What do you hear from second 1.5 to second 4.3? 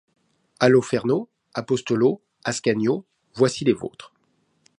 Apostolo, Ascanio, voici les vôtres!